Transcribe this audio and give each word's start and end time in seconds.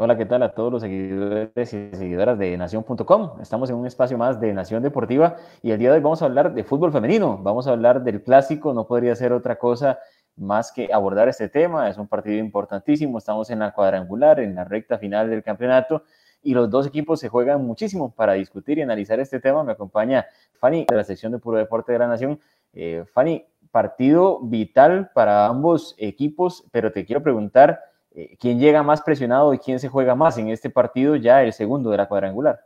Hola, 0.00 0.16
¿qué 0.16 0.26
tal 0.26 0.44
a 0.44 0.52
todos 0.52 0.70
los 0.70 0.82
seguidores 0.82 1.74
y 1.74 1.90
seguidoras 1.90 2.38
de 2.38 2.56
Nación.com? 2.56 3.40
Estamos 3.40 3.68
en 3.68 3.74
un 3.74 3.84
espacio 3.84 4.16
más 4.16 4.38
de 4.38 4.54
Nación 4.54 4.80
Deportiva 4.80 5.34
y 5.60 5.72
el 5.72 5.78
día 5.80 5.88
de 5.90 5.96
hoy 5.96 6.00
vamos 6.00 6.22
a 6.22 6.26
hablar 6.26 6.54
de 6.54 6.62
fútbol 6.62 6.92
femenino, 6.92 7.36
vamos 7.42 7.66
a 7.66 7.72
hablar 7.72 8.04
del 8.04 8.22
clásico, 8.22 8.72
no 8.72 8.86
podría 8.86 9.16
ser 9.16 9.32
otra 9.32 9.58
cosa 9.58 9.98
más 10.36 10.70
que 10.70 10.88
abordar 10.92 11.28
este 11.28 11.48
tema, 11.48 11.90
es 11.90 11.98
un 11.98 12.06
partido 12.06 12.38
importantísimo, 12.38 13.18
estamos 13.18 13.50
en 13.50 13.58
la 13.58 13.72
cuadrangular, 13.72 14.38
en 14.38 14.54
la 14.54 14.62
recta 14.62 14.98
final 14.98 15.30
del 15.30 15.42
campeonato 15.42 16.04
y 16.44 16.54
los 16.54 16.70
dos 16.70 16.86
equipos 16.86 17.18
se 17.18 17.28
juegan 17.28 17.66
muchísimo 17.66 18.14
para 18.14 18.34
discutir 18.34 18.78
y 18.78 18.82
analizar 18.82 19.18
este 19.18 19.40
tema. 19.40 19.64
Me 19.64 19.72
acompaña 19.72 20.26
Fanny 20.60 20.86
de 20.88 20.94
la 20.94 21.02
sección 21.02 21.32
de 21.32 21.40
Puro 21.40 21.58
Deporte 21.58 21.90
de 21.90 21.98
la 21.98 22.06
Nación. 22.06 22.38
Eh, 22.72 23.04
Fanny, 23.12 23.44
partido 23.72 24.38
vital 24.42 25.10
para 25.12 25.46
ambos 25.46 25.96
equipos, 25.98 26.64
pero 26.70 26.92
te 26.92 27.04
quiero 27.04 27.20
preguntar 27.20 27.80
eh, 28.18 28.36
quién 28.40 28.58
llega 28.58 28.82
más 28.82 29.00
presionado 29.00 29.54
y 29.54 29.58
quién 29.58 29.78
se 29.78 29.88
juega 29.88 30.16
más 30.16 30.36
en 30.38 30.48
este 30.48 30.70
partido, 30.70 31.14
ya 31.14 31.44
el 31.44 31.52
segundo 31.52 31.90
de 31.90 31.98
la 31.98 32.08
cuadrangular. 32.08 32.58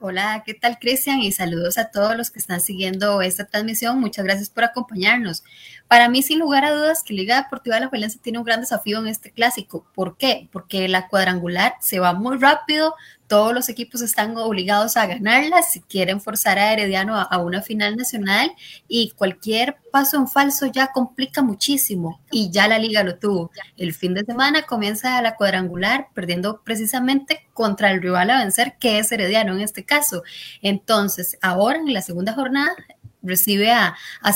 Hola, 0.00 0.42
¿qué 0.44 0.54
tal 0.54 0.80
Cristian? 0.80 1.20
Y 1.20 1.30
saludos 1.30 1.78
a 1.78 1.92
todos 1.92 2.16
los 2.16 2.32
que 2.32 2.40
están 2.40 2.60
siguiendo 2.60 3.22
esta 3.22 3.46
transmisión. 3.46 4.00
Muchas 4.00 4.24
gracias 4.24 4.50
por 4.50 4.64
acompañarnos. 4.64 5.44
Para 5.86 6.08
mí, 6.08 6.20
sin 6.20 6.40
lugar 6.40 6.64
a 6.64 6.72
dudas, 6.72 7.04
que 7.04 7.14
Liga 7.14 7.40
Deportiva 7.40 7.76
de 7.76 7.82
la 7.82 7.88
Juelense 7.88 8.18
tiene 8.18 8.38
un 8.38 8.44
gran 8.44 8.60
desafío 8.60 8.98
en 8.98 9.06
este 9.06 9.30
clásico. 9.30 9.86
¿Por 9.94 10.16
qué? 10.16 10.48
Porque 10.50 10.88
la 10.88 11.06
cuadrangular 11.06 11.74
se 11.80 12.00
va 12.00 12.12
muy 12.12 12.36
rápido, 12.38 12.96
todos 13.26 13.54
los 13.54 13.68
equipos 13.68 14.02
están 14.02 14.36
obligados 14.36 14.96
a 14.96 15.06
ganarla 15.06 15.62
si 15.62 15.80
quieren 15.80 16.20
forzar 16.20 16.58
a 16.58 16.72
Herediano 16.72 17.16
a, 17.16 17.38
una 17.38 17.62
final 17.62 17.96
nacional 17.96 18.52
y 18.88 19.10
cualquier 19.16 19.76
paso 19.90 20.16
en 20.16 20.28
falso 20.28 20.66
ya 20.66 20.92
complica 20.92 21.42
muchísimo 21.42 22.20
y 22.30 22.50
ya 22.50 22.68
la 22.68 22.78
liga 22.78 23.02
lo 23.02 23.16
tuvo. 23.18 23.50
El 23.76 23.94
fin 23.94 24.14
de 24.14 24.24
semana 24.24 24.62
comienza 24.62 25.20
la 25.22 25.36
cuadrangular 25.36 26.08
perdiendo 26.14 26.62
precisamente 26.62 27.46
contra 27.52 27.90
el 27.90 28.02
rival 28.02 28.30
a 28.30 28.38
vencer 28.38 28.76
que 28.78 28.98
es 28.98 29.10
Herediano 29.10 29.54
en 29.54 29.60
este 29.60 29.84
caso. 29.84 30.22
Entonces, 30.62 31.38
ahora 31.40 31.78
en 31.78 31.92
la 31.92 32.02
segunda 32.02 32.32
jornada 32.34 32.74
recibe 33.22 33.72
a, 33.72 33.94
a 34.20 34.32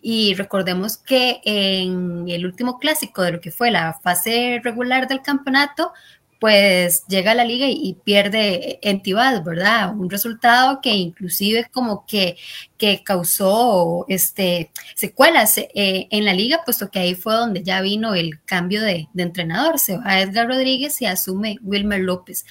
y 0.00 0.34
recordemos 0.34 0.96
que 0.96 1.40
en 1.44 2.28
el 2.28 2.46
último 2.46 2.78
clásico 2.78 3.22
de 3.22 3.32
lo 3.32 3.40
que 3.40 3.50
fue 3.50 3.70
la 3.70 3.94
fase 3.94 4.60
regular 4.62 5.08
del 5.08 5.22
campeonato, 5.22 5.92
pues 6.38 7.04
llega 7.08 7.32
a 7.32 7.34
la 7.34 7.44
liga 7.44 7.66
y, 7.68 7.94
pierde 8.04 8.78
entidad, 8.82 9.42
¿verdad? 9.42 9.94
Un 9.94 10.08
resultado 10.08 10.80
que 10.80 10.90
inclusive 10.90 11.68
como 11.72 12.06
que, 12.06 12.36
que 12.76 13.02
causó 13.02 14.04
este, 14.08 14.70
secuelas 14.94 15.58
eh, 15.58 16.06
en 16.10 16.24
la 16.24 16.32
liga, 16.34 16.62
puesto 16.64 16.90
que 16.90 17.00
ahí 17.00 17.14
fue 17.14 17.34
donde 17.34 17.62
ya 17.62 17.80
vino 17.80 18.14
el 18.14 18.40
cambio 18.44 18.82
de, 18.82 19.08
entrenador. 19.16 19.78
Se 19.78 19.98
va 19.98 20.20
Edgar 20.20 20.46
Rodríguez 20.48 21.00
y 21.02 21.06
asume 21.06 21.58
Wilmer 21.62 22.00
López. 22.00 22.44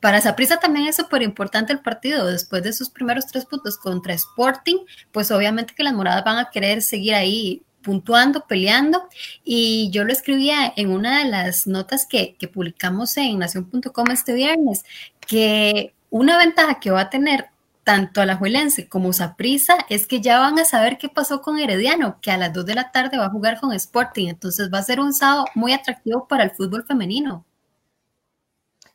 Para 0.00 0.20
Saprissa 0.20 0.58
también 0.58 0.86
es 0.86 0.96
súper 0.96 1.22
importante 1.22 1.72
el 1.72 1.80
partido. 1.80 2.26
Después 2.26 2.62
de 2.62 2.72
sus 2.72 2.90
primeros 2.90 3.26
tres 3.26 3.44
puntos 3.46 3.78
contra 3.78 4.14
Sporting, 4.14 4.78
pues 5.12 5.30
obviamente 5.30 5.74
que 5.74 5.82
las 5.82 5.94
moradas 5.94 6.24
van 6.24 6.38
a 6.38 6.50
querer 6.50 6.82
seguir 6.82 7.14
ahí 7.14 7.62
puntuando, 7.88 8.46
peleando. 8.46 9.08
Y 9.44 9.88
yo 9.92 10.04
lo 10.04 10.12
escribía 10.12 10.70
en 10.76 10.90
una 10.90 11.24
de 11.24 11.30
las 11.30 11.66
notas 11.66 12.06
que, 12.06 12.36
publicamos 12.52 13.16
en 13.16 13.38
nación.com 13.38 14.10
este 14.10 14.34
viernes, 14.34 14.84
que 15.20 15.94
una 16.10 16.36
ventaja 16.36 16.80
que 16.80 16.90
va 16.90 17.02
a 17.02 17.10
tener 17.10 17.46
tanto 17.84 18.20
a 18.20 18.26
la 18.26 18.36
Juelense 18.36 18.88
como 18.88 19.14
Saprisa 19.14 19.78
es 19.88 20.06
que 20.06 20.20
ya 20.20 20.38
van 20.38 20.58
a 20.58 20.66
saber 20.66 20.98
qué 20.98 21.08
pasó 21.08 21.40
con 21.40 21.58
Herediano, 21.58 22.18
que 22.20 22.30
a 22.30 22.36
las 22.36 22.52
2 22.52 22.66
de 22.66 22.74
la 22.74 22.92
tarde 22.92 23.16
va 23.16 23.26
a 23.26 23.30
jugar 23.30 23.58
con 23.58 23.72
Sporting. 23.72 24.28
Entonces 24.28 24.68
va 24.72 24.78
a 24.78 24.82
ser 24.82 25.00
un 25.00 25.14
sábado 25.14 25.46
muy 25.54 25.72
atractivo 25.72 26.28
para 26.28 26.44
el 26.44 26.50
fútbol 26.50 26.84
femenino. 26.84 27.46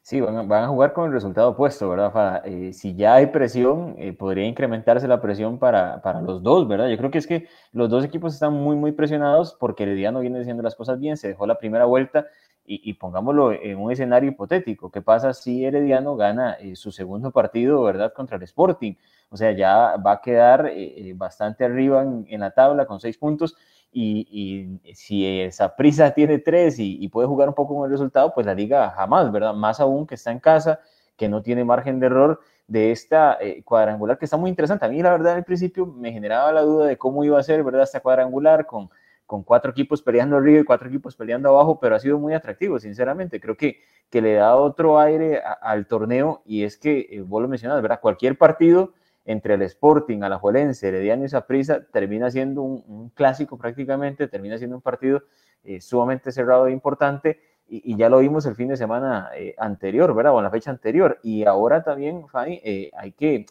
Sí, 0.05 0.19
van 0.19 0.51
a, 0.51 0.67
jugar 0.67 0.91
con 0.91 1.05
el 1.05 1.13
resultado 1.13 1.51
opuesto, 1.51 1.89
¿verdad, 1.89 2.41
eh, 2.45 2.73
si 2.73 2.93
ya 2.93 3.13
hay 3.15 3.27
presión, 3.27 3.95
eh, 3.97 4.11
podría 4.11 4.45
incrementarse 4.45 5.07
la 5.07 5.21
presión 5.21 5.57
para, 5.57 6.01
para, 6.01 6.19
los 6.21 6.43
dos, 6.43 6.67
¿verdad? 6.67 6.89
Yo 6.89 6.97
creo 6.97 7.09
que 7.09 7.19
es 7.19 7.25
que 7.25 7.47
los 7.71 7.89
dos 7.89 8.03
equipos 8.03 8.33
están 8.33 8.51
muy, 8.51 8.75
muy 8.75 8.91
presionados 8.91 9.53
porque 9.57 9.83
Herediano 9.83 10.19
viene 10.19 10.41
haciendo 10.41 10.61
las 10.61 10.75
cosas 10.75 10.99
bien, 10.99 11.15
se 11.15 11.29
dejó 11.29 11.47
la 11.47 11.57
primera 11.57 11.85
vuelta 11.85 12.27
y, 12.65 12.93
pongámoslo 12.95 13.53
en 13.53 13.77
un 13.77 13.93
escenario 13.93 14.29
hipotético. 14.31 14.91
¿Qué 14.91 15.01
pasa 15.01 15.33
si 15.33 15.63
Herediano 15.65 16.17
gana 16.17 16.53
eh, 16.59 16.75
su 16.75 16.91
segundo 16.91 17.31
partido, 17.31 17.81
¿verdad?, 17.83 18.11
contra 18.13 18.35
el 18.35 18.43
Sporting. 18.43 18.95
O 19.29 19.37
sea, 19.37 19.53
ya 19.53 19.95
va 19.97 20.13
a 20.13 20.21
quedar 20.21 20.69
bastante 21.15 21.63
arriba 21.63 22.03
en, 22.03 22.25
en 22.29 22.41
la 22.41 22.51
tabla 22.51 22.85
con 22.85 22.99
seis 22.99 23.17
puntos 23.17 23.55
y, 23.93 24.79
si 24.93 25.41
esa 25.41 25.75
prisa 25.75 26.11
tiene 26.13 26.39
tres 26.39 26.75
y, 26.79 27.07
puede 27.09 27.27
jugar 27.27 27.49
un 27.49 27.55
poco 27.55 27.75
con 27.75 27.85
el 27.85 27.91
resultado, 27.91 28.33
pues 28.33 28.45
la 28.45 28.53
liga 28.53 28.89
jamás, 28.91 29.31
¿verdad? 29.31 29.53
Más 29.53 29.79
aún 29.79 30.07
que 30.07 30.15
está 30.15 30.31
en 30.31 30.39
casa, 30.39 30.79
que 31.15 31.29
no 31.29 31.41
tiene 31.41 31.63
margen 31.63 31.99
de 31.99 32.07
error 32.07 32.39
de 32.67 32.91
esta 32.91 33.37
eh, 33.39 33.61
cuadrangular 33.63 34.17
que 34.17 34.25
está 34.25 34.37
muy 34.37 34.49
interesante. 34.49 34.85
A 34.85 34.89
mí 34.89 35.01
la 35.01 35.11
verdad 35.11 35.35
al 35.35 35.43
principio 35.43 35.85
me 35.85 36.11
generaba 36.11 36.51
la 36.51 36.61
duda 36.61 36.87
de 36.87 36.97
cómo 36.97 37.23
iba 37.23 37.39
a 37.39 37.43
ser, 37.43 37.63
¿verdad? 37.63 37.83
Esta 37.83 37.99
cuadrangular 37.99 38.65
con, 38.65 38.89
con 39.25 39.43
cuatro 39.43 39.71
equipos 39.71 40.01
peleando 40.01 40.37
arriba 40.37 40.59
y 40.59 40.63
cuatro 40.63 40.87
equipos 40.87 41.15
peleando 41.15 41.49
abajo, 41.49 41.79
pero 41.79 41.95
ha 41.95 41.99
sido 41.99 42.17
muy 42.19 42.33
atractivo, 42.33 42.79
sinceramente. 42.79 43.39
Creo 43.39 43.57
que, 43.57 43.79
que 44.09 44.21
le 44.21 44.33
da 44.33 44.55
otro 44.55 44.99
aire 44.99 45.41
al 45.61 45.87
torneo 45.87 46.41
y 46.45 46.63
es 46.63 46.77
que, 46.77 47.07
eh, 47.09 47.21
vos 47.21 47.41
lo 47.41 47.47
mencionas, 47.47 47.81
¿verdad? 47.81 47.99
Cualquier 47.99 48.37
partido 48.37 48.93
entre 49.25 49.53
el 49.53 49.61
Sporting, 49.63 50.21
Alajuelense, 50.21 50.87
Herediano 50.87 51.25
y 51.25 51.29
Saprissa 51.29 51.83
termina 51.85 52.29
siendo 52.29 52.61
un, 52.61 53.09
clásico 53.09 53.57
prácticamente, 53.57 54.27
termina 54.27 54.57
siendo 54.57 54.75
un 54.75 54.81
partido 54.81 55.23
eh, 55.63 55.79
sumamente 55.79 56.31
cerrado 56.31 56.67
e 56.67 56.71
importante 56.71 57.39
y, 57.67 57.95
ya 57.95 58.09
lo 58.09 58.19
vimos 58.19 58.45
el 58.45 58.55
fin 58.55 58.67
de 58.67 58.77
semana 58.77 59.29
eh, 59.35 59.55
anterior, 59.57 60.13
¿verdad? 60.13 60.33
O 60.33 60.39
en 60.39 60.43
la 60.43 60.51
fecha 60.51 60.69
anterior. 60.69 61.19
Y 61.23 61.45
ahora 61.45 61.81
también, 61.81 62.27
Fanny, 62.27 62.61
eh, 62.63 62.91
hay 62.95 63.13
que 63.13 63.45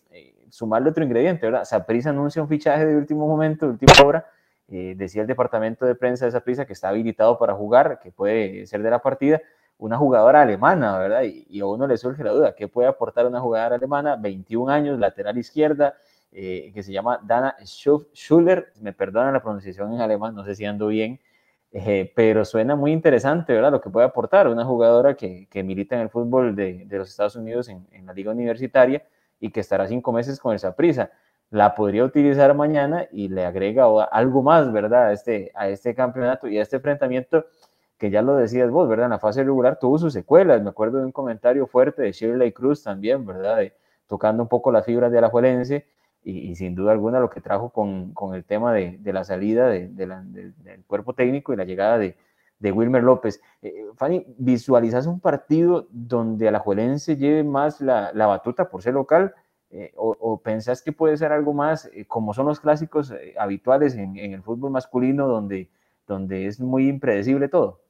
sumarle 0.50 0.90
otro 0.90 1.02
ingrediente, 1.02 1.46
¿verdad? 1.46 1.64
Saprissa 1.64 2.10
anuncia 2.10 2.42
un 2.42 2.48
fichaje 2.48 2.84
de 2.86 2.96
último 2.96 3.26
momento, 3.26 3.66
de 3.66 3.72
última 3.72 3.92
hora. 4.04 4.26
decía 4.68 5.22
el 5.22 5.28
departamento 5.28 5.86
de 5.86 5.94
prensa 5.94 6.26
de 6.26 6.30
Saprissa 6.30 6.66
que 6.66 6.74
está 6.74 6.90
habilitado 6.90 7.38
para 7.38 7.54
jugar, 7.54 7.98
que 8.00 8.12
puede 8.12 8.66
ser 8.66 8.82
de 8.82 8.90
la 8.90 9.00
partida 9.00 9.40
una 9.82 9.98
jugadora 9.98 10.42
alemana, 10.42 10.96
¿verdad? 10.96 11.22
Y, 11.24 11.60
a 11.60 11.66
uno 11.66 11.88
le 11.88 11.96
surge 11.96 12.22
la 12.22 12.30
duda, 12.30 12.54
¿qué 12.54 12.68
puede 12.68 12.86
aportar 12.86 13.26
una 13.26 13.40
jugadora 13.40 13.74
alemana? 13.74 14.14
21 14.14 14.70
años, 14.72 14.98
lateral 14.98 15.36
izquierda, 15.36 15.96
eh, 16.30 16.70
que 16.72 16.84
se 16.84 16.92
llama 16.92 17.18
Dana 17.24 17.56
Schuller, 17.64 18.72
me 18.80 18.92
perdonan 18.92 19.32
la 19.32 19.42
pronunciación 19.42 19.92
en 19.92 20.00
alemán, 20.00 20.36
no 20.36 20.44
sé 20.44 20.54
si 20.54 20.64
ando 20.64 20.86
bien, 20.86 21.18
eh, 21.72 22.12
pero 22.14 22.44
suena 22.44 22.76
muy 22.76 22.92
interesante, 22.92 23.52
¿verdad? 23.52 23.72
Lo 23.72 23.80
que 23.80 23.90
puede 23.90 24.06
aportar 24.06 24.46
una 24.46 24.64
jugadora 24.64 25.14
que, 25.14 25.48
milita 25.64 25.96
en 25.96 26.02
el 26.02 26.10
fútbol 26.10 26.54
de, 26.54 26.86
los 26.88 27.10
Estados 27.10 27.34
Unidos 27.34 27.68
en, 27.68 28.06
la 28.06 28.12
liga 28.12 28.30
universitaria 28.30 29.02
y 29.40 29.50
que 29.50 29.58
estará 29.60 29.88
cinco 29.88 30.12
meses 30.12 30.38
con 30.38 30.54
esa 30.54 30.76
prisa. 30.76 31.10
La 31.50 31.74
podría 31.74 32.04
utilizar 32.04 32.54
mañana 32.54 33.08
y 33.10 33.28
le 33.28 33.44
agrega 33.44 33.86
algo 34.04 34.42
más, 34.42 34.70
¿verdad? 34.72 35.08
A 35.08 35.12
este, 35.12 35.50
a 35.54 35.68
este 35.68 35.92
campeonato 35.92 36.46
y 36.46 36.58
a 36.58 36.62
este 36.62 36.76
enfrentamiento 36.76 37.46
que 38.02 38.10
ya 38.10 38.20
lo 38.20 38.34
decías 38.34 38.68
vos, 38.68 38.88
¿verdad? 38.88 39.06
En 39.06 39.10
la 39.10 39.20
fase 39.20 39.44
regular 39.44 39.78
tuvo 39.78 39.96
sus 39.96 40.12
secuelas. 40.12 40.60
Me 40.60 40.70
acuerdo 40.70 40.98
de 40.98 41.04
un 41.04 41.12
comentario 41.12 41.68
fuerte 41.68 42.02
de 42.02 42.10
Shirley 42.10 42.50
Cruz 42.50 42.82
también, 42.82 43.24
¿verdad? 43.24 43.60
tocando 44.08 44.42
un 44.42 44.48
poco 44.48 44.72
las 44.72 44.84
fibras 44.84 45.12
de 45.12 45.20
la 45.20 45.28
Juelense 45.28 45.86
y, 46.24 46.52
sin 46.56 46.74
duda 46.74 46.90
alguna 46.90 47.20
lo 47.20 47.30
que 47.30 47.40
trajo 47.40 47.70
con, 47.70 48.12
con 48.12 48.34
el 48.34 48.44
tema 48.44 48.72
de, 48.74 48.98
de 48.98 49.12
la 49.12 49.22
salida 49.22 49.68
de, 49.68 49.86
del 49.86 50.84
cuerpo 50.84 51.14
técnico 51.14 51.52
y 51.52 51.56
la 51.56 51.62
llegada 51.62 51.96
de, 51.96 52.16
Wilmer 52.72 53.04
López. 53.04 53.40
Eh, 53.62 53.86
Fanny, 53.94 54.26
¿visualizas 54.36 55.06
un 55.06 55.20
partido 55.20 55.86
donde 55.92 56.48
a 56.48 56.50
la 56.50 56.58
Juelense 56.58 57.16
lleve 57.16 57.44
más 57.44 57.80
la, 57.80 58.10
la 58.14 58.26
batuta 58.26 58.68
por 58.68 58.82
ser 58.82 58.94
local? 58.94 59.32
Eh, 59.70 59.92
o, 59.94 60.40
pensás 60.42 60.82
que 60.82 60.90
puede 60.90 61.16
ser 61.16 61.30
algo 61.30 61.52
más, 61.52 61.88
eh, 61.94 62.04
como 62.06 62.34
son 62.34 62.46
los 62.46 62.58
clásicos 62.58 63.14
habituales 63.38 63.94
en, 63.94 64.16
en, 64.16 64.32
el 64.32 64.42
fútbol 64.42 64.72
masculino, 64.72 65.28
donde, 65.28 65.70
donde 66.08 66.46
es 66.46 66.58
muy 66.58 66.88
impredecible 66.88 67.46
todo? 67.46 67.81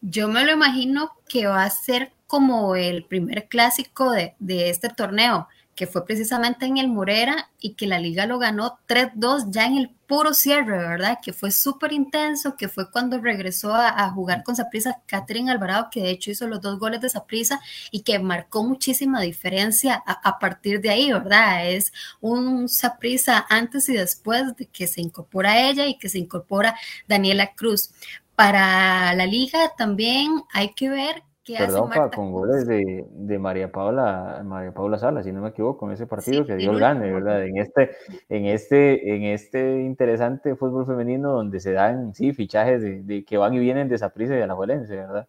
Yo 0.00 0.28
me 0.28 0.44
lo 0.44 0.52
imagino 0.52 1.12
que 1.28 1.46
va 1.46 1.64
a 1.64 1.70
ser 1.70 2.12
como 2.26 2.74
el 2.76 3.04
primer 3.04 3.48
clásico 3.48 4.10
de, 4.10 4.34
este 4.70 4.88
torneo, 4.88 5.48
que 5.74 5.86
fue 5.86 6.06
precisamente 6.06 6.64
en 6.64 6.78
el 6.78 6.88
Morera 6.88 7.50
y 7.60 7.74
que 7.74 7.86
la 7.86 7.98
liga 7.98 8.26
lo 8.26 8.38
ganó 8.38 8.78
3-2 8.88 9.50
ya 9.50 9.66
en 9.66 9.76
el 9.76 9.90
puro 10.06 10.32
cierre, 10.32 10.78
¿verdad? 10.78 11.18
Que 11.22 11.34
fue 11.34 11.50
súper 11.50 11.92
intenso, 11.92 12.56
que 12.56 12.68
fue 12.68 12.90
cuando 12.90 13.20
regresó 13.20 13.74
a, 13.74 14.10
jugar 14.10 14.42
con 14.42 14.56
Saprisa 14.56 15.02
Catherine 15.06 15.50
Alvarado, 15.50 15.88
que 15.90 16.00
de 16.00 16.10
hecho 16.10 16.30
hizo 16.30 16.46
los 16.46 16.62
dos 16.62 16.78
goles 16.78 17.02
de 17.02 17.10
Saprisa 17.10 17.60
y 17.90 18.00
que 18.00 18.18
marcó 18.18 18.64
muchísima 18.64 19.20
diferencia 19.20 20.02
a, 20.06 20.38
partir 20.38 20.80
de 20.80 20.90
ahí, 20.90 21.12
¿verdad? 21.12 21.68
Es 21.68 21.92
un 22.20 22.68
Saprisa 22.68 23.44
antes 23.50 23.88
y 23.88 23.94
después 23.94 24.56
de 24.56 24.66
que 24.66 24.86
se 24.86 25.02
incorpora 25.02 25.68
ella 25.68 25.86
y 25.86 25.98
que 25.98 26.08
se 26.08 26.18
incorpora 26.18 26.74
Daniela 27.06 27.52
Cruz. 27.54 27.90
Para 28.36 29.14
la 29.14 29.26
liga 29.26 29.72
también 29.76 30.42
hay 30.52 30.74
que 30.74 30.90
ver 30.90 31.22
qué 31.42 31.56
hace 31.56 31.80
Marta 31.80 32.10
con 32.10 32.32
goles 32.32 32.66
de, 32.66 33.06
de, 33.08 33.38
María 33.38 33.72
Paula, 33.72 34.42
María 34.44 34.74
Paula 34.74 34.98
Sala, 34.98 35.22
si 35.22 35.32
no 35.32 35.40
me 35.40 35.50
equivoco, 35.50 35.86
en 35.86 35.92
ese 35.92 36.06
partido 36.06 36.44
que 36.44 36.56
dio 36.56 36.72
el 36.72 36.80
gane, 36.80 37.10
¿verdad? 37.10 37.46
En 37.46 37.56
este, 37.56 37.90
en 38.28 38.46
este, 38.46 39.14
en 39.14 39.22
este 39.22 39.82
interesante 39.82 40.54
fútbol 40.56 40.84
femenino 40.84 41.32
donde 41.32 41.60
se 41.60 41.72
dan 41.72 42.14
sí 42.14 42.34
fichajes 42.34 42.82
de, 42.82 43.24
que 43.24 43.38
van 43.38 43.54
y 43.54 43.58
vienen 43.58 43.88
de 43.88 43.96
Saprissa 43.96 44.34
y 44.34 44.38
de 44.38 44.46
la 44.46 44.54
Juelense, 44.54 44.96
¿verdad? 44.96 45.28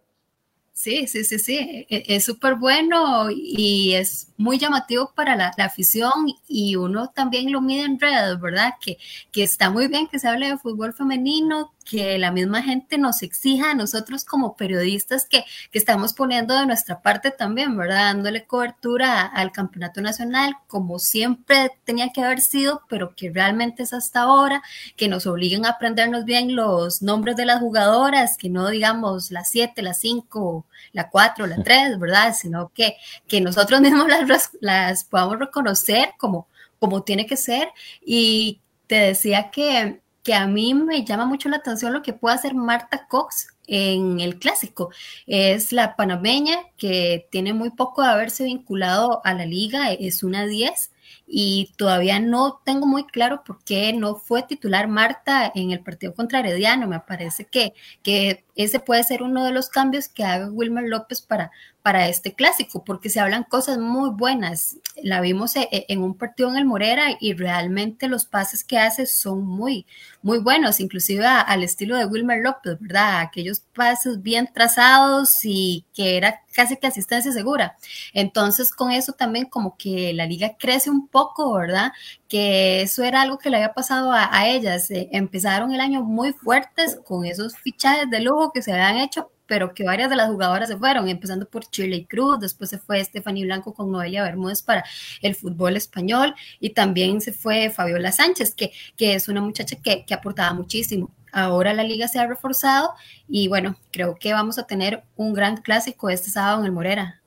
Sí, 0.74 1.08
sí, 1.08 1.24
sí, 1.24 1.40
sí, 1.40 1.58
e, 1.58 1.86
e, 1.90 2.16
es 2.16 2.26
súper 2.26 2.56
bueno 2.56 3.30
y 3.32 3.94
es 3.94 4.32
muy 4.38 4.60
llamativo 4.60 5.12
para 5.16 5.36
la, 5.36 5.54
afición 5.58 6.12
y 6.48 6.76
uno 6.76 7.10
también 7.16 7.52
lo 7.52 7.62
mide 7.62 7.86
en 7.86 8.00
redes, 8.00 8.40
¿verdad? 8.40 8.74
Que, 8.80 8.98
que 9.32 9.44
está 9.44 9.70
muy 9.70 9.88
bien 9.88 10.08
que 10.08 10.20
se 10.20 10.28
hable 10.28 10.50
de 10.50 10.58
fútbol 10.58 10.94
femenino, 10.94 11.74
que 11.90 12.18
la 12.18 12.32
misma 12.32 12.62
gente 12.62 12.98
nos 12.98 13.24
exija 13.24 13.72
a 13.72 13.76
nosotros 13.76 14.26
como 14.26 14.56
periodistas 14.56 15.26
que, 15.26 15.46
que 15.72 15.80
estamos 15.80 16.14
poniendo 16.14 16.58
de 16.60 16.66
nuestra 16.66 17.02
parte 17.02 17.32
también, 17.32 17.78
¿verdad? 17.78 18.14
Dándole 18.14 18.46
cobertura 18.46 19.22
al 19.22 19.52
campeonato 19.52 20.02
nacional 20.02 20.56
como 20.68 21.00
siempre 21.00 21.72
tenía 21.86 22.12
que 22.12 22.22
haber 22.22 22.42
sido, 22.42 22.82
pero 22.90 23.16
que 23.16 23.32
realmente 23.32 23.84
es 23.84 23.94
hasta 23.94 24.22
ahora, 24.22 24.62
que 24.96 25.08
nos 25.08 25.28
obliguen 25.28 25.66
a 25.66 25.70
aprendernos 25.70 26.26
bien 26.26 26.56
los 26.56 27.02
nombres 27.02 27.38
de 27.38 27.46
las 27.46 27.60
jugadoras, 27.60 28.38
que 28.38 28.50
no 28.50 28.68
digamos 28.70 29.32
las 29.32 29.50
siete, 29.50 29.82
las 29.82 30.00
cinco 30.00 30.66
la 30.92 31.10
4, 31.10 31.48
la 31.48 31.64
3, 31.64 32.00
¿verdad? 32.00 32.36
Sino 32.38 32.72
que, 32.74 32.98
que 33.28 33.42
nosotros 33.42 33.82
mismos 33.82 34.08
las, 34.08 34.52
las 34.60 35.04
podamos 35.04 35.40
reconocer 35.40 36.14
como, 36.18 36.48
como 36.80 37.04
tiene 37.04 37.26
que 37.26 37.38
ser. 37.38 37.70
Y 38.06 38.62
te 38.88 38.96
decía 38.96 39.52
que, 39.52 40.02
que 40.28 40.34
a 40.34 40.46
mí 40.46 40.74
me 40.74 41.06
llama 41.06 41.26
mucho 41.26 41.48
la 41.48 41.56
atención 41.56 41.94
lo 41.94 42.02
que 42.02 42.12
puede 42.12 42.36
hacer 42.36 42.54
Marta 42.54 43.08
Cox 43.08 43.56
en 43.66 44.20
el 44.20 44.40
clásico. 44.40 44.90
Es 45.26 45.72
la 45.72 45.96
panameña 45.96 46.58
que 46.76 47.30
tiene 47.32 47.54
muy 47.54 47.70
poco 47.70 48.02
de 48.02 48.10
haberse 48.10 48.44
vinculado 48.44 49.22
a 49.24 49.34
la 49.34 49.46
liga, 49.46 49.94
es 49.94 50.24
una 50.24 50.46
10 50.46 50.92
y 51.28 51.74
todavía 51.76 52.22
no 52.22 52.62
tengo 52.64 52.88
muy 52.88 53.06
claro 53.06 53.44
por 53.44 53.62
qué 53.64 53.92
no 53.92 54.16
fue 54.16 54.44
titular 54.44 54.88
Marta 54.88 55.52
en 55.54 55.72
el 55.72 55.82
partido 55.82 56.14
contra 56.14 56.40
Herediano. 56.40 56.88
Me 56.88 57.02
parece 57.02 57.46
que, 57.46 57.74
que 58.02 58.46
ese 58.56 58.80
puede 58.80 59.04
ser 59.04 59.22
uno 59.22 59.44
de 59.44 59.52
los 59.52 59.68
cambios 59.70 60.08
que 60.08 60.24
haga 60.24 60.50
Wilmer 60.50 60.86
López 60.86 61.22
para, 61.22 61.52
para 61.84 62.08
este 62.10 62.34
clásico, 62.34 62.84
porque 62.84 63.10
se 63.10 63.20
hablan 63.20 63.44
cosas 63.44 63.78
muy 63.78 64.10
buenas. 64.10 64.78
La 65.04 65.22
vimos 65.22 65.56
e, 65.56 65.70
e, 65.72 65.86
en 65.90 66.02
un 66.02 66.16
partido 66.18 66.50
en 66.50 66.58
el 66.58 66.66
Morera 66.66 67.18
y 67.20 67.34
realmente 67.34 68.08
los 68.08 68.26
pases 68.26 68.64
que 68.64 68.78
hace 68.78 69.06
son 69.06 69.46
muy, 69.46 69.86
muy 70.22 70.40
buenos, 70.40 70.80
inclusive 70.80 71.26
al 71.26 71.64
estilo 71.64 71.96
de 71.96 72.06
Wilmer 72.06 72.42
López, 72.44 72.78
¿verdad? 72.80 73.20
Aquellos 73.22 73.62
pases 73.74 74.22
bien 74.22 74.50
trazados 74.54 75.46
y 75.46 75.86
que 75.94 76.18
era 76.18 76.42
casi 76.54 76.76
que 76.76 76.88
asistencia 76.88 77.32
segura. 77.32 77.78
Entonces, 78.14 78.72
con 78.72 78.92
eso 78.92 79.14
también 79.14 79.46
como 79.46 79.78
que 79.78 80.12
la 80.14 80.26
liga 80.26 80.58
crece 80.58 80.90
un 80.90 81.08
poco, 81.08 81.17
¿verdad? 81.56 81.92
Que 82.28 82.82
eso 82.82 83.04
era 83.04 83.22
algo 83.22 83.38
que 83.38 83.50
le 83.50 83.58
había 83.58 83.74
pasado 83.74 84.12
a, 84.12 84.30
a 84.32 84.48
ellas. 84.48 84.90
Eh, 84.92 85.10
empezaron 85.12 85.74
el 85.74 85.82
año 85.82 86.04
muy 86.04 86.34
fuertes 86.34 87.00
con 87.06 87.26
esos 87.26 87.58
fichajes 87.58 88.10
de 88.10 88.22
lujo 88.22 88.52
que 88.52 88.62
se 88.62 88.72
habían 88.72 88.98
hecho, 88.98 89.32
pero 89.48 89.74
que 89.74 89.84
varias 89.84 90.10
de 90.10 90.16
las 90.16 90.30
jugadoras 90.30 90.70
se 90.70 90.78
fueron, 90.78 91.08
empezando 91.08 91.48
por 91.48 91.66
Shirley 91.66 92.06
Cruz, 92.06 92.40
después 92.40 92.70
se 92.70 92.78
fue 92.78 93.04
Stephanie 93.04 93.46
Blanco 93.46 93.74
con 93.74 93.92
Noelia 93.92 94.24
Bermúdez 94.24 94.62
para 94.62 94.84
el 95.22 95.36
fútbol 95.36 95.78
español 95.78 96.36
y 96.60 96.72
también 96.72 97.22
se 97.22 97.32
fue 97.32 97.70
Fabiola 97.70 98.12
Sánchez, 98.12 98.54
que, 98.54 98.72
que 98.96 99.16
es 99.16 99.28
una 99.28 99.42
muchacha 99.42 99.78
que, 99.82 100.06
que 100.06 100.14
aportaba 100.14 100.54
muchísimo. 100.54 101.12
Ahora 101.32 101.74
la 101.74 101.84
liga 101.84 102.08
se 102.08 102.20
ha 102.20 102.28
reforzado 102.28 102.94
y 103.28 103.48
bueno, 103.48 103.78
creo 103.92 104.16
que 104.16 104.34
vamos 104.34 104.58
a 104.60 104.68
tener 104.68 105.04
un 105.16 105.34
gran 105.34 105.58
clásico 105.58 106.10
este 106.10 106.30
sábado 106.30 106.60
en 106.60 106.66
el 106.66 106.72
Morera. 106.72 107.22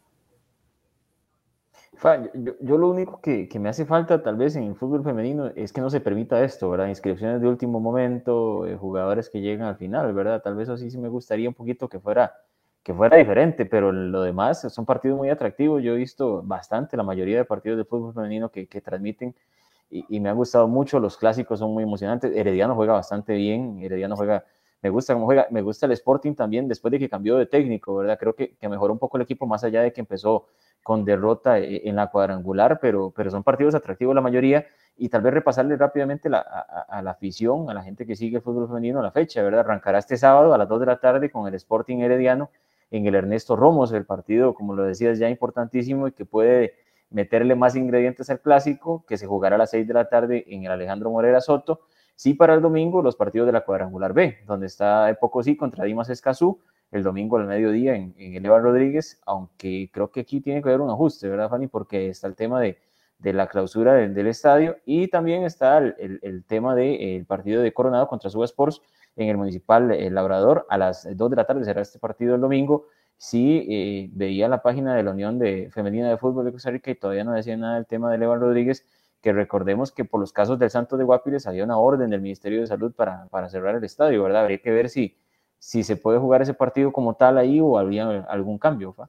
Yo, 2.61 2.79
lo 2.79 2.89
único 2.89 3.21
que, 3.21 3.47
me 3.61 3.69
hace 3.69 3.85
falta 3.85 4.23
tal 4.23 4.37
vez 4.37 4.57
en 4.57 4.63
el 4.65 4.75
fútbol 4.75 5.05
femenino 5.05 5.49
es 5.55 5.71
que 5.71 5.83
no 5.83 5.91
se 5.91 6.01
permita 6.01 6.43
esto, 6.43 6.71
¿verdad? 6.71 6.89
Inscripciones 6.89 7.43
de 7.43 7.49
último 7.49 7.79
momento, 7.79 8.67
eh, 8.67 8.75
jugadores 8.75 9.29
que 9.29 9.43
llegan 9.43 9.69
al 9.69 9.77
final, 9.77 10.15
¿verdad? 10.15 10.41
Tal 10.43 10.55
vez 10.55 10.71
así 10.71 10.91
sí 10.91 10.97
me 10.97 11.11
gustaría 11.11 11.47
un 11.49 11.55
poquito 11.55 11.91
que 11.91 12.01
fuera, 12.01 12.33
que 12.83 12.95
fuera 12.95 13.19
diferente, 13.19 13.67
pero 13.67 13.93
lo 13.93 14.23
demás 14.23 14.63
son 14.73 14.87
partidos 14.87 15.19
muy 15.19 15.29
atractivos. 15.29 15.83
Yo 15.83 15.93
he 15.93 15.97
visto 15.97 16.43
bastante 16.43 16.97
la 16.97 17.03
mayoría 17.03 17.37
de 17.37 17.45
partidos 17.45 17.77
de 17.77 17.85
fútbol 17.85 18.15
femenino 18.15 18.51
que, 18.51 18.67
transmiten 18.81 19.35
y, 19.91 20.21
me 20.21 20.31
ha 20.31 20.33
gustado 20.33 20.69
mucho. 20.69 21.01
Los 21.01 21.19
clásicos 21.19 21.59
son 21.59 21.75
muy 21.75 21.83
emocionantes. 21.83 22.35
Herediano 22.35 22.75
juega 22.77 22.95
bastante 22.95 23.35
bien, 23.35 23.79
Herediano 23.83 24.17
juega 24.17 24.45
me 24.83 24.89
gusta 24.89 25.13
cómo 25.13 25.27
juega, 25.27 25.47
me 25.51 25.61
gusta 25.61 25.85
el 25.85 25.93
Sporting 25.93 26.35
también 26.35 26.67
después 26.67 26.91
de 26.91 26.99
que 26.99 27.11
cambió 27.11 27.37
de 27.37 27.45
técnico, 27.45 27.97
¿verdad? 27.97 28.19
Creo 28.19 28.35
que, 28.35 28.55
que, 28.55 28.67
mejoró 28.67 28.95
un 28.95 28.99
poco 28.99 29.19
el 29.19 29.25
equipo 29.25 29.47
más 29.47 29.63
allá 29.63 29.83
de 29.83 29.93
que 29.93 30.01
empezó 30.01 30.47
con 30.83 31.05
derrota 31.05 31.59
eh, 31.59 31.83
en 31.85 31.97
la 31.97 32.09
cuadrangular, 32.09 32.79
pero, 32.81 33.13
pero 33.15 33.31
son 33.31 33.43
partidos 33.43 33.75
atractivos 33.75 34.15
la 34.15 34.21
mayoría 34.21 34.67
y 34.97 35.09
tal 35.09 35.23
vez 35.23 35.33
repasarle 35.33 35.77
rápidamente 35.77 36.29
a, 36.29 37.01
la 37.03 37.11
afición, 37.11 37.71
a 37.71 37.75
la 37.75 37.83
gente 37.83 38.05
que 38.05 38.15
sigue 38.17 38.37
el 38.37 38.43
fútbol 38.43 38.69
femenino, 38.69 39.01
la 39.01 39.11
fecha, 39.11 39.43
¿verdad? 39.43 39.61
Arrancará 39.61 39.99
este 39.99 40.19
sábado 40.19 40.53
a 40.53 40.59
las 40.59 40.69
2 40.69 40.81
de 40.81 40.87
la 40.87 41.01
tarde 41.01 41.31
con 41.31 41.49
el 41.49 41.55
Sporting 41.55 41.99
Herediano 42.01 42.51
en 42.91 43.07
el 43.07 43.15
Ernesto 43.15 43.57
Romos, 43.57 43.93
el 43.93 44.05
partido, 44.05 44.53
como 44.53 44.75
lo 44.75 44.83
decías, 44.83 45.19
ya 45.19 45.31
importantísimo 45.31 46.09
y 46.09 46.13
que 46.13 46.27
puede 46.27 46.75
meterle 47.09 47.55
más 47.55 47.77
ingredientes 47.77 48.29
al 48.29 48.41
clásico, 48.41 49.05
que 49.07 49.17
se 49.17 49.27
jugará 49.27 49.57
a 49.57 49.59
las 49.59 49.71
6 49.71 49.87
de 49.89 49.95
la 49.95 50.09
tarde 50.09 50.45
en 50.49 50.65
el 50.65 50.71
Alejandro 50.71 51.11
Morera 51.11 51.41
Soto. 51.41 51.81
Sí, 52.15 52.35
para 52.35 52.53
el 52.53 52.61
domingo, 52.61 53.01
los 53.01 53.17
partidos 53.17 53.47
de 53.47 53.53
la 53.53 53.65
cuadrangular 53.65 54.13
B, 54.13 54.39
donde 54.47 54.67
está 54.67 55.17
sí 55.43 55.57
contra 55.57 55.85
Dimas 55.85 56.11
Escazú, 56.11 56.61
el 56.91 57.03
domingo 57.03 57.37
al 57.37 57.47
mediodía 57.47 57.95
en, 57.95 58.15
en 58.19 58.35
el 58.35 58.45
Eva 58.45 58.59
Rodríguez, 58.59 59.21
aunque 59.27 59.91
creo 59.93 60.11
que 60.11 60.21
aquí 60.21 60.41
tiene 60.41 60.63
que 60.63 60.69
haber 60.69 60.81
un 60.81 60.91
ajuste, 60.91 61.29
¿verdad, 61.29 61.49
Fanny? 61.49 61.69
Porque 61.69 62.09
está 62.09 62.27
el 62.27 62.35
tema 62.35 62.61
de, 62.61 62.79
de 63.21 63.33
la 63.33 63.49
clausura 63.49 63.95
del, 63.95 64.27
estadio 64.27 64.79
y 64.85 65.09
también 65.09 65.45
está 65.45 65.79
el, 65.79 66.19
el, 66.23 66.45
tema 66.45 66.75
del 66.75 67.27
partido 67.27 67.63
de 67.63 67.73
Coronado 67.73 68.09
contra 68.09 68.31
Suba 68.31 68.47
Sports 68.47 68.81
en 69.17 69.29
el 69.29 69.37
Municipal 69.37 69.91
El 69.93 70.15
Labrador 70.15 70.67
a 70.71 70.79
las 70.79 71.07
2 71.17 71.31
de 71.31 71.37
la 71.37 71.45
tarde 71.45 71.65
será 71.65 71.83
este 71.83 71.99
partido 71.99 72.35
el 72.35 72.41
domingo. 72.41 72.87
Sí, 73.19 73.67
eh, 73.69 74.11
veía 74.15 74.49
la 74.49 74.63
página 74.63 74.95
de 74.95 75.03
la 75.03 75.11
Unión 75.11 75.39
de 75.39 75.69
Femenina 75.71 76.09
de 76.09 76.17
Fútbol 76.17 76.47
de 76.47 76.53
Costa 76.53 76.71
Rica 76.71 76.91
y 76.91 76.95
todavía 76.95 77.25
no 77.25 77.33
decía 77.33 77.57
nada 77.57 77.75
del 77.75 77.87
tema 77.87 78.11
de 78.11 78.25
Eva 78.25 78.37
Rodríguez, 78.37 78.87
que 79.21 79.35
recordemos 79.35 79.93
que 79.93 80.07
por 80.07 80.21
los 80.21 80.33
casos 80.33 80.59
del 80.59 80.71
Santo 80.71 80.97
de 80.97 81.05
Guapiles 81.05 81.47
había 81.47 81.65
una 81.65 81.77
orden 81.77 82.09
del 82.09 82.23
Ministerio 82.23 82.61
de 82.63 82.67
Salud 82.67 82.95
para, 82.95 83.27
para 83.29 83.51
cerrar 83.51 83.75
el 83.77 83.85
estadio, 83.85 84.23
¿verdad? 84.23 84.43
Habría 84.43 84.59
que 84.59 84.71
ver 84.71 84.89
si, 84.89 85.19
si 85.61 85.85
se 85.85 85.95
puede 85.95 86.19
jugar 86.19 86.43
ese 86.43 86.55
partido 86.55 86.91
como 86.91 87.15
tal 87.15 87.39
ahí 87.39 87.61
o 87.61 87.79
habría 87.79 88.09
algún 88.29 88.59
cambio. 88.59 88.93
¿fa? 88.95 89.09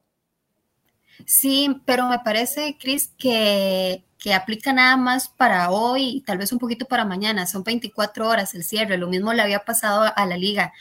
Sí, 1.26 1.82
pero 1.86 2.08
me 2.08 2.20
parece, 2.20 2.78
Cris, 2.78 3.14
que, 3.18 4.04
que 4.20 4.34
aplica 4.34 4.74
nada 4.74 4.98
más 4.98 5.30
para 5.30 5.72
hoy 5.72 6.18
y 6.18 6.22
tal 6.22 6.38
vez 6.38 6.52
un 6.52 6.60
poquito 6.60 6.86
para 6.86 7.06
mañana. 7.06 7.48
Son 7.48 7.64
24 7.64 8.28
horas 8.28 8.54
el 8.54 8.64
cierre. 8.64 8.98
Lo 8.98 9.08
mismo 9.08 9.34
le 9.34 9.42
había 9.42 9.60
pasado 9.60 10.12
a 10.14 10.26
la 10.26 10.38
liga. 10.38 10.74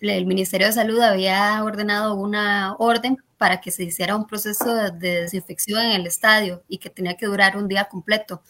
El 0.00 0.24
Ministerio 0.26 0.68
de 0.68 0.72
Salud 0.72 1.00
había 1.00 1.62
ordenado 1.64 2.14
una 2.14 2.76
orden 2.78 3.18
para 3.38 3.60
que 3.60 3.70
se 3.70 3.84
hiciera 3.84 4.16
un 4.16 4.26
proceso 4.26 4.74
de, 4.74 5.22
desinfección 5.22 5.80
en 5.80 5.92
el 5.92 6.06
estadio 6.06 6.62
y 6.68 6.78
que 6.78 6.90
tenía 6.90 7.16
que 7.16 7.26
durar 7.26 7.56
un 7.56 7.68
día 7.68 7.84
completo 7.84 8.42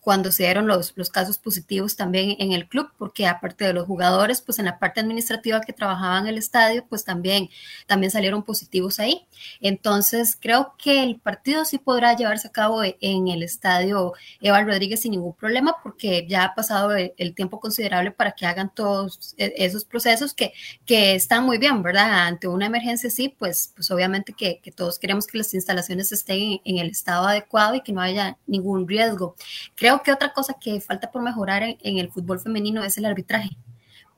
cuando 0.00 0.32
se 0.32 0.44
dieron 0.44 0.66
los, 0.66 0.92
los 0.96 1.10
casos 1.10 1.38
positivos 1.38 1.96
también 1.96 2.36
en 2.38 2.52
el 2.52 2.68
club, 2.68 2.90
porque 2.96 3.26
aparte 3.26 3.64
de 3.66 3.72
los 3.74 3.86
jugadores, 3.86 4.40
pues 4.40 4.58
en 4.58 4.64
la 4.64 4.78
parte 4.78 5.00
administrativa 5.00 5.60
que 5.60 5.72
trabajaban 5.72 6.22
en 6.22 6.28
el 6.28 6.38
estadio, 6.38 6.86
pues 6.88 7.04
también, 7.04 7.50
también 7.86 8.10
salieron 8.10 8.42
positivos 8.42 9.00
ahí. 9.00 9.26
Entonces, 9.60 10.38
creo 10.40 10.74
que 10.78 11.02
el 11.02 11.20
partido 11.20 11.64
sí 11.64 11.78
podrá 11.78 12.16
llevarse 12.16 12.48
a 12.48 12.52
cabo 12.52 12.82
en 12.84 13.28
el 13.28 13.42
estadio 13.42 14.14
Eva 14.40 14.62
Rodríguez 14.62 15.02
sin 15.02 15.12
ningún 15.12 15.34
problema, 15.34 15.76
porque 15.82 16.26
ya 16.28 16.44
ha 16.44 16.54
pasado 16.54 16.92
el, 16.94 17.34
tiempo 17.34 17.60
considerable 17.60 18.10
para 18.10 18.32
que 18.32 18.46
hagan 18.46 18.72
todos 18.74 19.34
e, 19.36 19.52
esos 19.58 19.84
procesos 19.84 20.32
que, 20.32 20.52
que 20.86 21.14
están 21.14 21.44
muy 21.44 21.58
bien, 21.58 21.82
¿verdad? 21.82 22.26
Ante 22.26 22.48
una 22.48 22.66
emergencia 22.66 23.10
sí, 23.10 23.34
pues, 23.38 23.72
pues 23.74 23.90
obviamente 23.90 24.27
que, 24.34 24.60
todos 24.74 24.98
queremos 24.98 25.26
que 25.26 25.38
las 25.38 25.54
instalaciones 25.54 26.12
estén 26.12 26.60
en, 26.64 26.78
el 26.78 26.90
estado 26.90 27.26
adecuado 27.26 27.74
y 27.74 27.80
que 27.80 27.92
no 27.92 28.00
haya 28.00 28.38
ningún 28.46 28.86
riesgo. 28.86 29.34
Creo 29.74 30.02
que 30.02 30.12
otra 30.12 30.32
cosa 30.32 30.54
que 30.60 30.80
falta 30.80 31.10
por 31.10 31.22
mejorar 31.22 31.62
en, 31.62 31.98
el 31.98 32.10
fútbol 32.10 32.40
femenino 32.40 32.82
es 32.84 32.98
el 32.98 33.04
arbitraje 33.04 33.50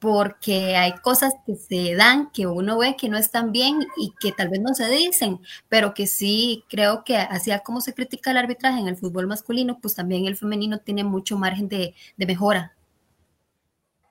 porque 0.00 0.76
hay 0.76 0.94
cosas 1.02 1.34
que 1.46 1.54
se 1.54 1.94
dan 1.94 2.30
que 2.30 2.46
uno 2.46 2.78
ve 2.78 2.96
que 2.96 3.08
no 3.08 3.18
están 3.18 3.52
bien 3.52 3.80
y 3.98 4.14
que 4.18 4.32
tal 4.32 4.48
vez 4.48 4.60
no 4.60 4.74
se 4.74 4.88
dicen, 4.88 5.40
pero 5.68 5.92
que 5.94 6.06
sí 6.06 6.64
creo 6.70 7.04
que 7.04 7.16
así 7.16 7.52
como 7.64 7.80
se 7.82 7.94
critica 7.94 8.30
el 8.30 8.38
arbitraje 8.38 8.80
en 8.80 8.88
el 8.88 8.96
fútbol 8.96 9.26
masculino, 9.26 9.78
pues 9.80 9.94
también 9.94 10.24
el 10.24 10.36
femenino 10.36 10.78
tiene 10.78 11.04
mucho 11.04 11.36
margen 11.36 11.68
de, 11.68 11.94
mejora. 12.16 12.72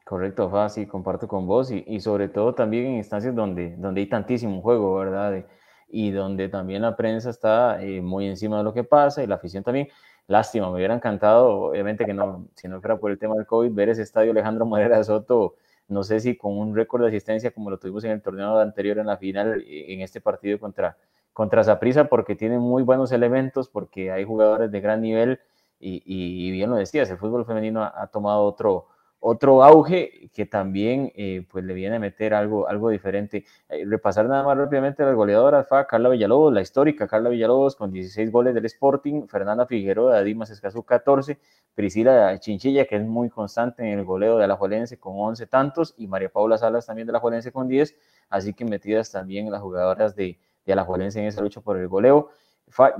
Correcto, 0.06 0.50
Fa, 0.50 0.70
sí, 0.70 0.86
comparto 0.86 1.27
con 1.27 1.46
vos 1.46 1.72
y, 1.72 2.00
sobre 2.00 2.29
todo 2.29 2.53
también 2.56 2.86
en 2.86 2.96
instancias 2.96 3.36
donde, 3.36 3.75
donde 3.77 4.01
hay 4.01 4.10
tantísimo 4.10 4.62
juego, 4.62 4.96
¿verdad? 4.96 5.46
Y 5.89 6.12
donde 6.12 6.50
también 6.50 6.81
la 6.81 6.96
prensa 6.96 7.29
está 7.29 7.81
eh, 7.81 8.01
muy 8.01 8.27
encima 8.27 8.58
de 8.58 8.63
lo 8.63 8.74
que 8.74 8.84
pasa 8.84 9.24
y 9.24 9.27
la 9.27 9.36
afición 9.36 9.63
también. 9.63 9.89
Lástima, 10.27 10.67
me 10.69 10.75
hubiera 10.75 10.93
encantado, 10.93 11.50
obviamente 11.50 12.05
que 12.05 12.13
no, 12.13 12.48
si 12.55 12.67
no 12.67 12.79
fuera 12.81 12.98
por 12.98 13.12
el 13.12 13.17
tema 13.17 13.36
del 13.36 13.48
COVID, 13.48 13.72
ver 13.74 13.89
ese 13.89 14.03
estadio 14.03 14.31
Alejandro 14.31 14.65
Morera 14.65 15.03
Soto, 15.03 15.55
no 15.88 16.03
sé 16.03 16.19
si 16.19 16.38
con 16.38 16.58
un 16.58 16.75
récord 16.75 17.01
de 17.01 17.08
asistencia 17.08 17.51
como 17.51 17.72
lo 17.72 17.79
tuvimos 17.79 18.03
en 18.03 18.12
el 18.12 18.22
torneo 18.22 18.60
anterior 18.60 19.00
en 19.00 19.08
la 19.08 19.17
final, 19.17 19.63
eh, 19.67 19.93
en 19.93 20.01
este 20.01 20.22
partido 20.22 20.60
contra 20.60 20.98
contra 21.39 21.63
Zaprisa, 21.63 22.10
porque 22.10 22.36
tiene 22.36 22.60
muy 22.60 22.84
buenos 22.84 23.13
elementos, 23.13 23.69
porque 23.69 24.12
hay 24.12 24.25
jugadores 24.25 24.72
de 24.72 24.81
gran 24.81 25.01
nivel 25.01 25.39
y, 25.79 26.51
bien 26.51 26.69
lo 26.69 26.75
decías, 26.75 27.10
el 27.10 27.17
fútbol 27.17 27.46
femenino 27.46 27.81
ha, 27.81 28.08
tomado 28.08 28.43
otro, 28.43 28.88
otro 29.20 29.64
auge 29.64 30.30
que 30.34 30.46
también 30.46 31.12
eh, 31.16 31.46
pues 31.52 31.66
le 31.66 31.74
viene 31.74 31.98
a 31.98 32.00
meter 32.00 32.34
algo, 32.34 32.68
algo 32.68 32.90
diferente. 32.90 33.46
Eh, 33.68 33.84
repasar 33.86 34.26
nada 34.28 34.44
más 34.44 34.58
rápidamente 34.58 35.04
las 35.04 35.16
goleadoras, 35.16 35.68
fue 35.68 35.86
Carla 35.88 36.10
Villalobos, 36.10 36.54
la 36.54 36.62
histórica 36.62 37.08
Carla 37.08 37.30
Villalobos 37.30 37.76
con 37.76 37.92
16 37.92 38.32
goles 38.32 38.54
del 38.54 38.66
Sporting, 38.66 39.28
Fernanda 39.28 39.66
Figueroa, 39.66 40.22
Dimas 40.22 40.50
Escazú 40.50 40.84
14, 40.84 41.38
Priscila 41.76 42.40
Chinchilla 42.40 42.86
que 42.86 42.96
es 42.96 43.04
muy 43.04 43.30
constante 43.30 43.84
en 43.84 44.00
el 44.00 44.06
goleo 44.06 44.38
de 44.38 44.48
la 44.48 44.56
Juelense 44.56 44.98
con 44.98 45.14
11 45.18 45.48
tantos 45.48 45.94
y 45.98 46.08
María 46.08 46.30
Paula 46.30 46.58
Salas 46.58 46.86
también 46.86 47.06
de 47.06 47.14
la 47.14 47.20
Juelense 47.20 47.52
con 47.52 47.68
10, 47.68 47.96
así 48.30 48.54
que 48.54 48.64
metidas 48.64 49.12
también 49.12 49.52
las 49.52 49.62
jugadoras 49.62 50.16
de, 50.16 50.40
de 50.66 50.76
la 50.76 50.86
Juelense 50.86 51.20
en 51.20 51.26
esa 51.26 51.42
lucha 51.42 51.62
por 51.62 51.78
el 51.78 51.88
goleo. 51.88 52.30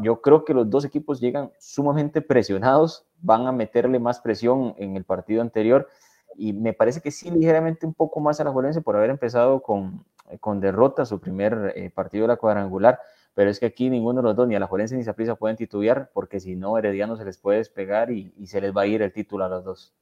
Yo 0.02 0.22
creo 0.22 0.46
que 0.46 0.54
los 0.54 0.70
dos 0.70 0.84
equipos 0.84 1.20
llegan 1.22 1.52
sumamente 1.60 2.22
presionados, 2.22 3.06
van 3.22 3.46
a 3.46 3.52
meterle 3.52 4.00
más 4.00 4.20
presión 4.20 4.74
en 4.78 4.98
el 4.98 5.04
partido 5.04 5.42
anterior 5.42 5.88
y 6.39 6.53
me 6.53 6.74
parece 6.74 7.01
que 7.01 7.12
sí 7.12 7.29
ligeramente 7.29 7.86
un 7.86 7.93
poco 7.93 8.19
más 8.22 8.39
a 8.39 8.43
la 8.46 8.51
Juelense 8.51 8.81
por 8.81 8.96
haber 8.96 9.10
empezado 9.10 9.62
con, 9.62 10.05
con 10.39 10.62
derrota 10.62 11.05
su 11.05 11.19
primer 11.19 11.74
eh, 11.75 11.89
partido 11.89 12.24
de 12.24 12.29
la 12.29 12.38
cuadrangular, 12.38 13.00
pero 13.34 13.50
es 13.50 13.60
que 13.60 13.65
aquí 13.65 13.89
ninguno 13.89 14.22
de 14.22 14.27
los 14.27 14.36
dos, 14.36 14.48
ni 14.48 14.55
a 14.55 14.60
la 14.60 14.67
Juelense 14.67 14.96
ni 14.96 15.01
a 15.01 15.05
Saprissa 15.05 15.36
pueden 15.36 15.58
titubear, 15.58 16.10
porque 16.13 16.39
si 16.39 16.55
no, 16.55 16.77
Herediano 16.77 17.17
se 17.17 17.25
les 17.25 17.38
puede 17.38 17.58
despegar 17.60 18.10
y, 18.12 18.34
y 18.38 18.48
se 18.48 18.62
les 18.62 18.75
va 18.75 18.84
a 18.84 18.88
ir 18.88 19.01
el 19.01 19.12
título 19.12 19.43
a 19.46 19.50
los 19.50 19.63
dos. 19.65 19.93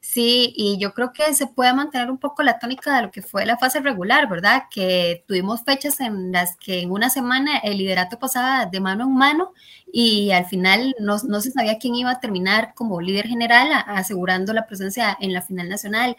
Sí, 0.00 0.52
y 0.56 0.78
yo 0.78 0.92
creo 0.92 1.12
que 1.12 1.34
se 1.34 1.46
puede 1.46 1.72
mantener 1.72 2.10
un 2.10 2.18
poco 2.18 2.42
la 2.42 2.58
tónica 2.58 2.96
de 2.96 3.02
lo 3.02 3.10
que 3.10 3.22
fue 3.22 3.46
la 3.46 3.56
fase 3.56 3.80
regular, 3.80 4.28
¿verdad? 4.28 4.64
Que 4.70 5.24
tuvimos 5.26 5.62
fechas 5.64 5.98
en 6.00 6.30
las 6.30 6.56
que 6.56 6.82
en 6.82 6.90
una 6.90 7.10
semana 7.10 7.58
el 7.58 7.78
liderato 7.78 8.18
pasaba 8.18 8.66
de 8.66 8.80
mano 8.80 9.04
en 9.04 9.14
mano 9.14 9.52
y 9.92 10.30
al 10.32 10.46
final 10.46 10.94
no, 11.00 11.18
se 11.18 11.50
sabía 11.50 11.78
quién 11.78 11.94
iba 11.94 12.10
a 12.10 12.20
terminar 12.20 12.74
como 12.74 13.00
líder 13.00 13.26
general 13.26 13.68
asegurando 13.86 14.52
la 14.52 14.66
presencia 14.66 15.16
en 15.20 15.32
la 15.32 15.42
final 15.42 15.68
nacional. 15.68 16.16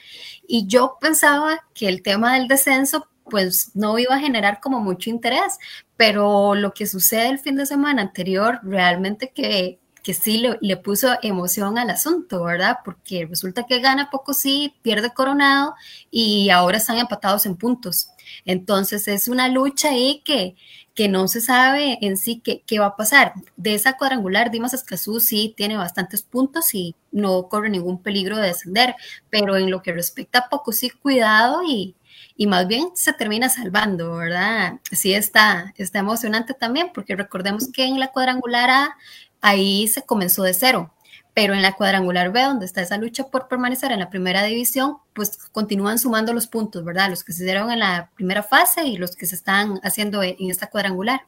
Y 0.47 0.67
yo 0.67 0.97
pensaba 0.99 1.63
que 1.73 1.87
el 1.87 2.01
tema 2.01 2.35
del 2.35 2.47
descenso 2.47 3.07
pues 3.29 3.71
no 3.75 3.97
iba 3.99 4.15
a 4.15 4.19
generar 4.19 4.59
como 4.61 4.79
mucho 4.79 5.09
interés, 5.09 5.57
pero 5.97 6.55
lo 6.55 6.73
que 6.73 6.87
sucede 6.87 7.29
el 7.29 7.39
fin 7.39 7.55
de 7.55 7.65
semana 7.65 8.01
anterior 8.01 8.59
realmente 8.63 9.31
que 9.31 9.79
que 10.05 10.13
sí 10.13 10.37
le, 10.61 10.77
puso 10.77 11.17
emoción 11.23 11.79
al 11.79 11.89
asunto, 11.89 12.43
¿verdad? 12.43 12.77
Porque 12.85 13.25
resulta 13.25 13.63
que 13.63 13.79
gana 13.79 14.11
poco 14.11 14.35
sí, 14.35 14.75
pierde 14.83 15.11
Coronado 15.11 15.73
y 16.11 16.51
ahora 16.51 16.77
están 16.77 16.99
empatados 16.99 17.47
en 17.47 17.55
puntos. 17.55 18.09
Entonces 18.45 19.07
es 19.07 19.27
una 19.27 19.47
lucha 19.47 19.89
ahí 19.89 20.21
que, 20.23 20.55
que 20.93 21.07
no 21.07 21.27
se 21.27 21.41
sabe 21.41 21.97
en 22.01 22.17
sí 22.17 22.39
qué, 22.39 22.61
qué 22.67 22.77
va 22.77 22.85
a 22.85 22.95
pasar. 22.95 23.33
De 23.57 23.73
esa 23.73 23.97
cuadrangular, 23.97 24.51
Dimas 24.51 24.75
Escazú 24.75 25.19
sí 25.19 25.55
tiene 25.57 25.75
bastantes 25.75 26.21
puntos 26.21 26.75
y 26.75 26.95
no 27.11 27.49
corre 27.49 27.71
ningún 27.71 27.99
peligro 27.99 28.37
de 28.37 28.49
descender, 28.49 28.93
pero 29.31 29.57
en 29.57 29.71
lo 29.71 29.81
que 29.81 29.91
respecta 29.91 30.37
a 30.37 30.49
poco 30.49 30.71
sí, 30.71 30.91
cuidado 30.91 31.63
y, 31.67 31.95
y 32.37 32.45
más 32.45 32.67
bien 32.67 32.89
se 32.93 33.13
termina 33.13 33.49
salvando, 33.49 34.17
¿verdad? 34.17 34.79
Sí 34.91 35.13
está, 35.15 35.73
está 35.77 35.97
emocionante 35.97 36.53
también, 36.53 36.91
porque 36.93 37.15
recordemos 37.15 37.71
que 37.71 37.85
en 37.85 37.99
la 37.99 38.11
cuadrangular 38.11 38.69
A 38.69 38.97
ahí 39.45 39.87
se 39.87 40.01
comenzó 40.01 40.43
de 40.43 40.53
cero. 40.53 40.91
Pero 41.35 41.53
en 41.53 41.61
la 41.61 41.73
cuadrangular 41.73 42.31
B, 42.31 42.41
donde 42.41 42.65
está 42.65 42.81
esa 42.81 42.97
lucha 42.97 43.25
por 43.25 43.47
permanecer 43.47 43.91
en 43.91 43.99
la 43.99 44.09
primera 44.09 44.43
división, 44.43 44.97
pues 45.13 45.37
continúan 45.51 45.99
sumando 45.99 46.33
los 46.33 46.47
puntos, 46.47 46.83
¿verdad? 46.83 47.09
Los 47.09 47.23
que 47.23 47.33
se 47.33 47.43
dieron 47.43 47.69
en 47.69 47.79
la 47.79 48.09
primera 48.15 48.41
fase 48.41 48.85
y 48.85 48.97
los 48.97 49.15
que 49.15 49.25
se 49.25 49.35
están 49.35 49.79
haciendo 49.83 50.23
en 50.23 50.49
esta 50.49 50.67
cuadrangular. 50.67 51.21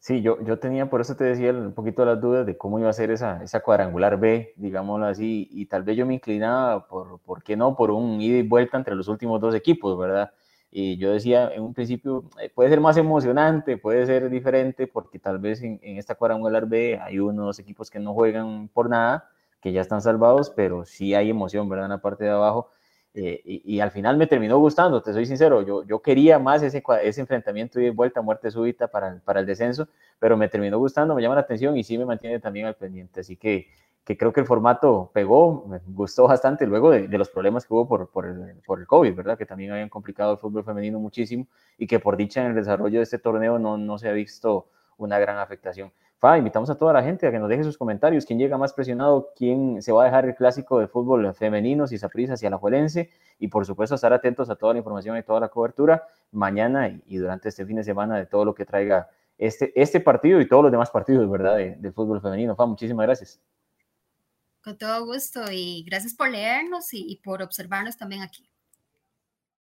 Sí, 0.00 0.22
yo, 0.22 0.42
yo 0.42 0.58
tenía, 0.58 0.88
por 0.88 1.02
eso 1.02 1.14
te 1.14 1.24
decía 1.24 1.52
un 1.52 1.74
poquito 1.74 2.04
las 2.06 2.20
dudas 2.20 2.46
de 2.46 2.56
cómo 2.56 2.78
iba 2.78 2.88
a 2.88 2.94
ser 2.94 3.10
esa, 3.10 3.42
esa 3.44 3.60
cuadrangular 3.60 4.18
B, 4.18 4.54
digámoslo 4.56 5.06
así, 5.06 5.46
y 5.52 5.66
tal 5.66 5.82
vez 5.82 5.96
yo 5.96 6.06
me 6.06 6.14
inclinaba 6.14 6.88
por, 6.88 7.20
¿por 7.20 7.42
qué 7.42 7.54
no? 7.54 7.76
Por 7.76 7.90
un 7.90 8.18
ida 8.18 8.38
y 8.38 8.48
vuelta 8.48 8.78
entre 8.78 8.94
los 8.94 9.08
últimos 9.08 9.42
dos 9.42 9.54
equipos, 9.54 9.98
¿verdad? 9.98 10.32
Y 10.70 10.96
yo 10.98 11.12
decía 11.12 11.50
en 11.52 11.62
un 11.62 11.74
principio, 11.74 12.24
eh, 12.40 12.48
puede 12.48 12.70
ser 12.70 12.80
más 12.80 12.96
emocionante, 12.96 13.76
puede 13.76 14.06
ser 14.06 14.30
diferente, 14.30 14.86
porque 14.86 15.18
tal 15.18 15.38
vez 15.38 15.62
en, 15.62 15.80
esta 15.82 16.14
cuadrangular 16.14 16.66
B 16.66 16.98
hay 17.02 17.18
unos 17.18 17.58
equipos 17.58 17.90
que 17.90 17.98
no 17.98 18.14
juegan 18.14 18.68
por 18.68 18.88
nada, 18.88 19.28
que 19.60 19.72
ya 19.72 19.80
están 19.80 20.00
salvados, 20.00 20.50
pero 20.50 20.84
sí 20.84 21.14
hay 21.14 21.30
emoción, 21.30 21.68
¿verdad? 21.68 21.86
En 21.86 21.90
la 21.90 21.98
parte 22.00 22.24
de 22.24 22.30
abajo. 22.30 22.70
Eh, 23.12 23.42
y, 23.44 23.80
al 23.80 23.90
final 23.90 24.16
me 24.16 24.28
terminó 24.28 24.58
gustando, 24.58 25.02
te 25.02 25.12
soy 25.12 25.26
sincero, 25.26 25.62
yo, 25.62 25.82
yo 25.82 26.00
quería 26.00 26.38
más 26.38 26.62
ese, 26.62 26.80
ese 27.02 27.20
enfrentamiento 27.20 27.80
y 27.80 27.84
de 27.84 27.90
vuelta, 27.90 28.22
muerte 28.22 28.52
súbita 28.52 28.86
para, 28.86 29.18
para 29.24 29.40
el 29.40 29.46
descenso, 29.46 29.88
pero 30.20 30.36
me 30.36 30.48
terminó 30.48 30.78
gustando, 30.78 31.16
me 31.16 31.22
llama 31.22 31.34
la 31.34 31.40
atención 31.40 31.76
y 31.76 31.82
sí 31.82 31.98
me 31.98 32.04
mantiene 32.04 32.38
también 32.38 32.66
al 32.66 32.76
pendiente. 32.76 33.18
Así 33.20 33.36
que 33.36 33.66
que 34.04 34.16
creo 34.16 34.32
que 34.32 34.40
el 34.40 34.46
formato 34.46 35.10
pegó, 35.12 35.66
me 35.68 35.78
gustó 35.86 36.26
bastante 36.26 36.66
luego 36.66 36.90
de, 36.90 37.06
los 37.18 37.28
problemas 37.28 37.66
que 37.66 37.74
hubo 37.74 37.86
por, 37.86 38.10
por, 38.10 38.26
el, 38.26 38.56
por, 38.66 38.80
el, 38.80 38.86
COVID, 38.86 39.14
¿verdad? 39.14 39.38
Que 39.38 39.46
también 39.46 39.72
habían 39.72 39.88
complicado 39.88 40.32
el 40.32 40.38
fútbol 40.38 40.64
femenino 40.64 40.98
muchísimo 40.98 41.46
y 41.78 41.86
que 41.86 42.00
por 42.00 42.16
dicha 42.16 42.40
en 42.40 42.48
el 42.48 42.54
desarrollo 42.54 42.98
de 42.98 43.04
este 43.04 43.18
torneo 43.18 43.58
no, 43.58 43.76
no 43.76 43.98
se 43.98 44.08
ha 44.08 44.12
visto 44.12 44.68
una 44.96 45.18
gran 45.18 45.38
afectación. 45.38 45.92
Fa, 46.20 46.36
invitamos 46.36 46.68
a 46.68 46.76
toda 46.76 46.92
la 46.92 47.02
gente 47.02 47.26
a 47.26 47.30
que 47.30 47.38
nos 47.38 47.48
deje 47.48 47.64
sus 47.64 47.78
comentarios, 47.78 48.26
quién 48.26 48.38
llega 48.38 48.58
más 48.58 48.74
presionado, 48.74 49.30
quién 49.34 49.80
se 49.80 49.90
va 49.90 50.02
a 50.02 50.04
dejar 50.04 50.26
el 50.26 50.34
clásico 50.34 50.78
de 50.78 50.86
fútbol 50.86 51.32
femenino, 51.32 51.86
si 51.86 51.96
Saprissa, 51.96 52.34
hacia 52.34 52.50
la 52.50 52.58
Juelense, 52.58 53.08
y 53.38 53.48
por 53.48 53.64
supuesto 53.64 53.94
estar 53.94 54.12
atentos 54.12 54.50
a 54.50 54.56
toda 54.56 54.74
la 54.74 54.78
información 54.80 55.16
y 55.16 55.22
toda 55.22 55.40
la 55.40 55.48
cobertura 55.48 56.06
mañana 56.30 56.88
y, 57.06 57.16
durante 57.16 57.48
este 57.48 57.64
fin 57.64 57.76
de 57.76 57.84
semana 57.84 58.18
de 58.18 58.26
todo 58.26 58.44
lo 58.44 58.54
que 58.54 58.66
traiga 58.66 59.08
este, 59.38 59.72
este 59.80 60.00
partido 60.00 60.42
y 60.42 60.46
todos 60.46 60.62
los 60.62 60.70
demás 60.70 60.90
partidos, 60.90 61.30
¿verdad? 61.30 61.56
del 61.56 61.92
fútbol 61.94 62.20
femenino. 62.20 62.54
Fa, 62.54 62.66
muchísimas 62.66 63.06
gracias. 63.06 63.40
Con 64.62 64.76
todo 64.76 65.06
gusto 65.06 65.50
y 65.50 65.82
gracias 65.84 66.14
por 66.14 66.30
leernos 66.30 66.92
y, 66.92 67.16
por 67.24 67.42
observarnos 67.42 67.96
también 67.96 68.22
aquí. 68.22 68.49